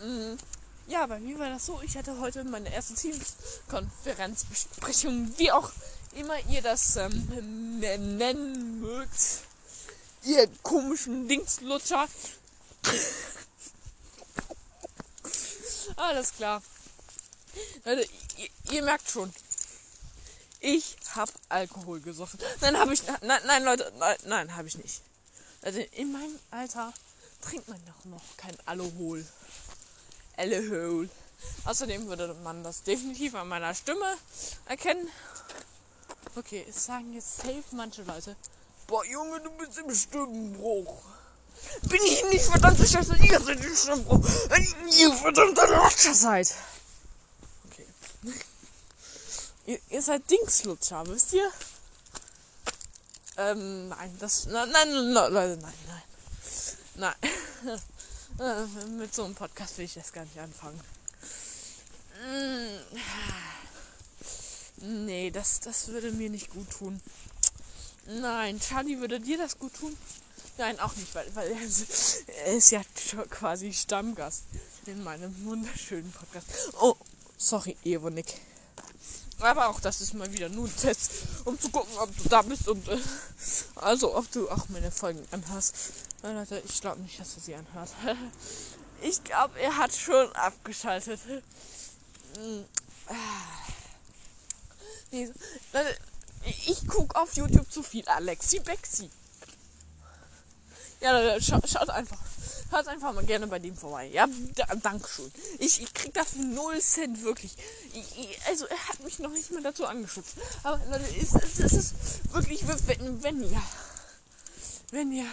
Mhm. 0.00 0.38
Ja, 0.86 1.06
bei 1.06 1.18
mir 1.18 1.36
war 1.38 1.50
das 1.50 1.66
so, 1.66 1.82
ich 1.82 1.94
hatte 1.96 2.18
heute 2.20 2.44
meine 2.44 2.72
erste 2.72 2.94
Teams-Konferenzbesprechung, 2.94 5.36
wie 5.36 5.50
auch 5.50 5.72
immer 6.14 6.38
ihr 6.48 6.62
das 6.62 6.96
ähm, 6.96 7.80
nennen 7.80 8.80
mögt. 8.80 9.42
Ihr 10.22 10.48
komischen 10.62 11.28
Dingslutscher. 11.28 12.06
Alles 15.96 16.32
klar. 16.34 16.62
Leute, 17.84 18.08
ihr, 18.36 18.48
ihr 18.72 18.82
merkt 18.82 19.10
schon. 19.10 19.32
Ich 20.60 20.96
hab 21.14 21.30
Alkohol 21.48 22.00
gesoffen. 22.00 22.38
Nein, 22.60 22.76
habe 22.76 22.92
ich. 22.92 23.02
Nein, 23.22 23.40
nein, 23.46 23.64
Leute, 23.64 23.92
nein, 23.98 24.16
nein, 24.24 24.56
habe 24.56 24.68
ich 24.68 24.76
nicht. 24.76 25.00
Also 25.62 25.80
in 25.80 26.12
meinem 26.12 26.38
Alter 26.50 26.92
trinkt 27.40 27.68
man 27.68 27.80
doch 27.86 28.04
noch 28.04 28.36
kein 28.36 28.56
Alkohol. 28.66 29.24
Alkohol. 30.36 31.08
Außerdem 31.64 32.06
würde 32.06 32.34
man 32.42 32.62
das 32.62 32.82
definitiv 32.82 33.34
an 33.34 33.48
meiner 33.48 33.74
Stimme 33.74 34.16
erkennen. 34.66 35.08
Okay, 36.34 36.66
es 36.68 36.84
sagen 36.84 37.14
jetzt 37.14 37.38
safe 37.38 37.64
manche 37.72 38.02
Leute. 38.02 38.36
Boah, 38.86 39.04
Junge, 39.06 39.40
du 39.40 39.50
bist 39.52 39.78
im 39.78 39.94
Stimmenbruch. 39.94 41.02
Bin 41.82 42.00
ich 42.04 42.24
nicht 42.24 42.44
verdammt 42.44 42.78
sicher, 42.78 43.02
dass 43.02 43.20
ihr 43.20 43.40
seid 43.40 43.76
Stimmbruch. 43.76 44.24
Wenn 44.48 44.88
ihr 44.88 45.12
verdammte 45.12 45.66
Lutscher 45.66 46.14
seid. 46.14 46.54
Okay. 47.68 47.86
ihr, 49.66 49.78
ihr 49.90 50.02
seid 50.02 50.28
Dingslutscher, 50.30 51.06
wisst 51.06 51.32
ihr? 51.32 51.50
Ähm, 53.36 53.88
nein, 53.88 54.16
das. 54.18 54.46
Nein, 54.46 54.70
nein, 54.70 55.12
nein, 55.12 55.32
Leute, 55.32 55.58
nein, 55.60 55.74
nein. 55.86 57.14
Nein. 57.62 57.80
Äh, 58.38 58.66
mit 58.98 59.14
so 59.14 59.24
einem 59.24 59.34
Podcast 59.34 59.78
will 59.78 59.86
ich 59.86 59.94
das 59.94 60.12
gar 60.12 60.24
nicht 60.24 60.38
anfangen. 60.38 60.78
Mm. 62.20 62.76
Nee, 65.06 65.30
das, 65.30 65.60
das 65.60 65.88
würde 65.88 66.12
mir 66.12 66.28
nicht 66.28 66.50
gut 66.50 66.68
tun. 66.70 67.00
Nein, 68.06 68.60
Charlie 68.60 69.00
würde 69.00 69.20
dir 69.20 69.38
das 69.38 69.58
gut 69.58 69.72
tun? 69.74 69.96
Nein, 70.58 70.80
auch 70.80 70.94
nicht, 70.96 71.14
weil, 71.14 71.26
weil 71.34 71.52
er 72.44 72.54
ist 72.54 72.70
ja 72.70 72.82
quasi 73.28 73.72
Stammgast 73.72 74.44
in 74.86 75.04
meinem 75.04 75.44
wunderschönen 75.44 76.10
Podcast. 76.12 76.46
Oh, 76.80 76.96
sorry, 77.36 77.76
Evonik. 77.84 78.40
Aber 79.40 79.68
auch 79.68 79.80
das 79.80 80.00
ist 80.00 80.14
mal 80.14 80.32
wieder 80.32 80.48
nur 80.48 80.66
ein 80.66 80.76
Test, 80.76 81.12
um 81.44 81.60
zu 81.60 81.68
gucken, 81.68 81.94
ob 81.98 82.16
du 82.16 82.28
da 82.30 82.40
bist 82.40 82.68
und 82.68 82.88
äh, 82.88 82.98
also 83.74 84.16
ob 84.16 84.30
du 84.32 84.48
auch 84.48 84.68
meine 84.70 84.90
Folgen 84.90 85.22
anhörst. 85.30 85.74
Äh, 86.22 86.32
Leute, 86.32 86.62
ich 86.66 86.80
glaube 86.80 87.02
nicht, 87.02 87.20
dass 87.20 87.34
er 87.34 87.42
sie 87.42 87.54
anhört. 87.54 87.90
ich 89.02 89.22
glaube, 89.24 89.60
er 89.60 89.76
hat 89.76 89.94
schon 89.94 90.34
abgeschaltet. 90.34 91.20
Mm. 92.38 92.62
Nee, 95.10 95.30
Leute, 95.72 95.96
ich 96.66 96.88
gucke 96.88 97.20
auf 97.20 97.36
YouTube 97.36 97.70
zu 97.70 97.82
viel 97.82 98.08
Alexi 98.08 98.60
Bexi. 98.60 99.10
Ja, 101.00 101.40
schaut, 101.40 101.68
schaut 101.68 101.90
einfach. 101.90 102.18
Hört 102.70 102.88
einfach 102.88 103.12
mal 103.12 103.24
gerne 103.24 103.46
bei 103.46 103.60
dem 103.60 103.76
vorbei. 103.76 104.06
Ja, 104.06 104.26
da, 104.54 104.64
Dankeschön. 104.74 105.30
Ich, 105.58 105.80
ich 105.80 105.94
krieg 105.94 106.12
dafür 106.14 106.42
0 106.42 106.80
Cent, 106.80 107.22
wirklich. 107.22 107.56
Ich, 107.92 108.18
ich, 108.18 108.46
also, 108.46 108.66
er 108.66 108.88
hat 108.88 109.00
mich 109.00 109.20
noch 109.20 109.30
nicht 109.30 109.52
mal 109.52 109.62
dazu 109.62 109.86
angeschützt. 109.86 110.34
Aber 110.64 110.80
Leute, 110.86 111.04
es, 111.20 111.34
es, 111.34 111.60
es 111.60 111.72
ist 111.72 111.94
wirklich, 112.32 112.66
wenn, 112.66 113.22
wenn 113.22 113.42
ihr, 113.42 113.62
wenn 114.90 115.12
ihr 115.12 115.26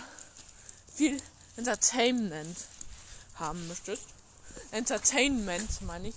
viel 0.93 1.20
Entertainment 1.58 2.58
haben 3.36 3.67
möchtet, 3.67 4.00
Entertainment 4.72 5.82
meine 5.82 6.10
ich, 6.10 6.15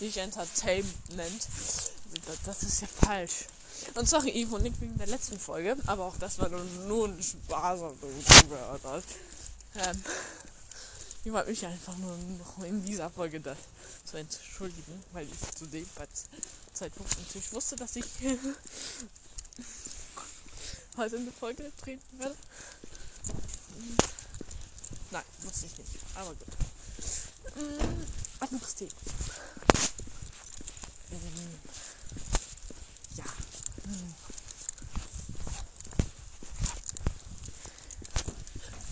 nicht 0.00 0.16
Entertainment, 0.16 1.48
das 2.44 2.62
ist 2.62 2.80
ja 2.80 2.86
falsch. 2.86 3.46
Und 3.94 4.08
sorry, 4.08 4.30
Ivo, 4.30 4.58
nicht 4.58 4.80
wegen 4.80 4.98
der 4.98 5.06
letzten 5.06 5.38
Folge, 5.38 5.76
aber 5.86 6.04
auch 6.04 6.16
das 6.18 6.38
war 6.38 6.48
nur, 6.48 6.64
nur 6.86 7.08
ein 7.08 7.22
Spaß, 7.22 7.80
was. 8.82 9.04
Ähm, 9.76 10.04
ich 11.24 11.32
wollte 11.32 11.50
mich 11.50 11.66
einfach 11.66 11.96
nur 11.96 12.16
noch 12.38 12.62
in 12.64 12.84
dieser 12.84 13.10
Folge 13.10 13.40
das 13.40 13.58
zu 14.04 14.16
entschuldigen, 14.16 15.02
weil 15.12 15.26
ich 15.26 15.56
zu 15.56 15.66
dem 15.66 15.86
Zeitpunkt 16.72 17.18
natürlich 17.18 17.52
wusste, 17.52 17.76
dass 17.76 17.96
ich 17.96 18.04
heute 20.96 21.16
eine 21.16 21.32
Folge 21.32 21.72
drehen 21.82 22.00
werde. 22.12 22.36
Nein, 25.10 25.24
wusste 25.42 25.66
ich 25.66 25.78
nicht, 25.78 25.90
aber 26.14 26.34
gut. 26.34 26.46
Ähm, 27.56 28.06
anderes 28.40 28.74
Thema. 28.74 28.92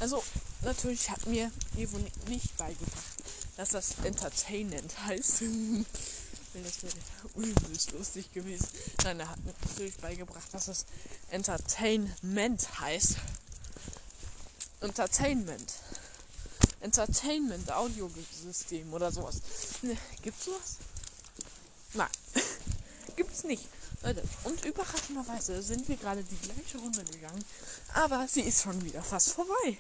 Also, 0.01 0.23
natürlich 0.61 1.09
hat 1.09 1.27
mir 1.27 1.51
Evo 1.77 1.99
nicht 2.29 2.57
beigebracht, 2.59 3.23
dass 3.57 3.71
das 3.71 3.95
Entertainment 4.05 4.93
heißt. 5.07 5.43
das 6.53 6.83
wäre 6.83 6.95
übelst 7.37 7.93
lustig 7.93 8.31
gewesen. 8.33 8.69
Nein, 9.03 9.21
er 9.21 9.31
hat 9.31 9.43
mir 9.45 9.55
natürlich 9.67 9.97
beigebracht, 9.97 10.53
dass 10.53 10.69
es 10.69 10.85
Entertainment 11.31 12.81
heißt. 12.81 13.17
Entertainment. 14.81 15.73
Entertainment 16.81 17.73
Audiosystem 17.73 18.93
oder 18.93 19.11
sowas. 19.11 19.41
Ne, 19.81 19.97
gibt's 20.21 20.45
sowas? 20.45 20.77
Nein. 21.95 22.11
gibt's 23.17 23.43
nicht. 23.45 23.67
Leute, 24.05 24.23
und 24.45 24.63
überraschenderweise 24.67 25.63
sind 25.63 25.89
wir 25.89 25.97
gerade 25.97 26.23
die 26.23 26.37
gleiche 26.37 26.77
Runde 26.77 27.03
gegangen, 27.05 27.43
aber 27.95 28.29
sie 28.29 28.43
ist 28.43 28.63
schon 28.63 28.85
wieder 28.85 29.03
fast 29.03 29.33
vorbei. 29.33 29.79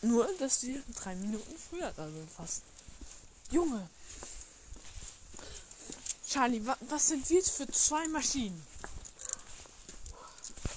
Nur, 0.00 0.26
dass 0.38 0.62
sie 0.62 0.82
drei 0.94 1.14
Minuten 1.14 1.54
früher 1.68 1.92
da 1.94 2.08
sind 2.08 2.30
fast. 2.30 2.62
Junge. 3.50 3.86
Charlie, 6.26 6.64
wa 6.64 6.74
was 6.88 7.08
sind 7.08 7.28
wir 7.28 7.44
für 7.44 7.68
zwei 7.68 8.08
Maschinen? 8.08 8.64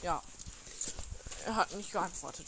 Ja. 0.01 0.21
Er 1.45 1.55
hat 1.55 1.73
nicht 1.73 1.91
geantwortet. 1.91 2.47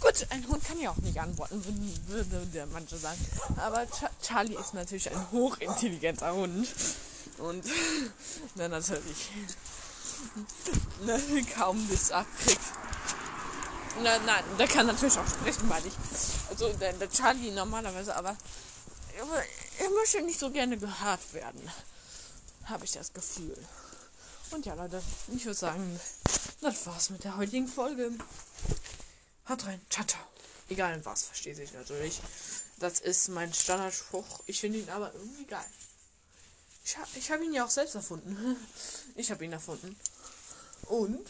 Gut, 0.00 0.26
ein 0.30 0.48
Hund 0.48 0.64
kann 0.64 0.80
ja 0.80 0.90
auch 0.90 0.96
nicht 0.96 1.20
antworten, 1.20 1.62
würde 2.08 2.46
der 2.46 2.66
manche 2.66 2.96
sagen. 2.96 3.24
Aber 3.56 3.86
Ch 3.86 4.06
Charlie 4.22 4.56
ist 4.56 4.74
natürlich 4.74 5.08
ein 5.08 5.30
hochintelligenter 5.30 6.34
Hund. 6.34 6.68
Und 7.38 7.64
dann 8.56 8.70
natürlich 8.70 9.30
ne, 11.04 11.20
kaum 11.54 11.88
das 11.90 12.10
abkriegt. 12.10 12.60
Na, 14.02 14.18
nein, 14.20 14.44
der 14.58 14.68
kann 14.68 14.86
natürlich 14.86 15.18
auch 15.18 15.28
sprechen, 15.28 15.68
weil 15.68 15.84
ich. 15.86 15.92
Also 16.50 16.72
der, 16.74 16.92
der 16.92 17.10
Charlie 17.10 17.50
normalerweise, 17.50 18.14
aber 18.14 18.36
er, 19.16 19.90
möchte 19.90 20.22
nicht 20.22 20.38
so 20.38 20.50
gerne 20.50 20.78
gehört 20.78 21.32
werden. 21.32 21.60
Habe 22.64 22.84
ich 22.84 22.92
das 22.92 23.12
Gefühl. 23.12 23.56
Und 24.50 24.66
ja, 24.66 24.74
Leute, 24.74 25.02
ich 25.34 25.44
würde 25.44 25.58
sagen, 25.58 26.00
das 26.60 26.86
war's 26.86 27.10
mit 27.10 27.24
der 27.24 27.36
heutigen 27.36 27.66
Folge. 27.66 28.12
Haut 29.48 29.66
rein, 29.66 29.80
ciao, 29.90 30.06
ciao. 30.06 30.22
Egal 30.68 31.04
was, 31.04 31.22
versteht 31.22 31.56
sich 31.56 31.72
natürlich. 31.72 32.20
Das 32.78 33.00
ist 33.00 33.28
mein 33.28 33.52
Standardspruch. 33.52 34.40
Ich 34.46 34.60
finde 34.60 34.78
ihn 34.78 34.90
aber 34.90 35.12
irgendwie 35.14 35.46
geil. 35.46 35.64
Ich, 36.88 36.96
ha 36.96 37.06
ich 37.16 37.30
habe 37.30 37.44
ihn 37.44 37.52
ja 37.52 37.66
auch 37.66 37.70
selbst 37.70 37.94
erfunden. 37.94 38.56
Ich 39.14 39.30
habe 39.30 39.44
ihn 39.44 39.52
erfunden. 39.52 39.94
Und 40.86 41.28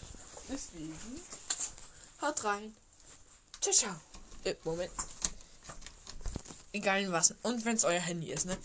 deswegen 0.48 0.94
haut 2.20 2.44
rein. 2.44 2.76
Ciao, 3.60 3.74
ciao. 3.74 3.96
Äh, 4.44 4.54
Moment. 4.62 4.92
Egal 6.72 7.02
in 7.02 7.10
was. 7.10 7.34
Und 7.42 7.64
wenn 7.64 7.74
es 7.74 7.82
euer 7.84 8.00
Handy 8.00 8.30
ist, 8.30 8.46
ne? 8.46 8.56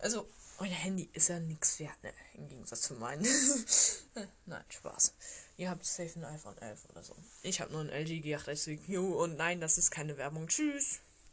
Also, 0.00 0.26
euer 0.58 0.70
Handy 0.70 1.08
ist 1.12 1.28
ja 1.28 1.38
nichts 1.38 1.78
wert, 1.78 2.02
ne? 2.02 2.12
Im 2.34 2.48
Gegensatz 2.48 2.80
zu 2.80 2.94
meinen. 2.94 3.22
nein, 4.46 4.64
Spaß. 4.70 5.12
Ihr 5.56 5.70
habt 5.70 5.84
safe 5.84 6.18
ein 6.18 6.24
iPhone 6.24 6.58
11 6.58 6.80
oder 6.88 7.04
so. 7.04 7.14
Ich 7.42 7.60
habe 7.60 7.70
nur 7.70 7.82
ein 7.82 7.90
LG 7.90 8.24
G8 8.24 8.56
SQ 8.56 8.98
und 8.98 9.36
nein, 9.36 9.60
das 9.60 9.78
ist 9.78 9.92
keine 9.92 10.16
Werbung. 10.16 10.48
Tschüss. 10.48 10.98